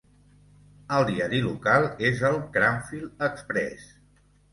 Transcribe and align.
El 0.99 1.03
diari 1.09 1.41
local 1.47 1.85
és 2.07 2.23
el 2.31 2.39
"Cranfield 2.55 3.21
Express". 3.29 3.85